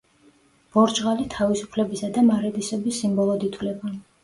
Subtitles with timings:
[0.77, 3.97] ბორჯღალი თავისუფლებისა და მარადისობის სიმბოლოდ ითვლება.